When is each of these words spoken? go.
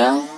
go. 0.00 0.29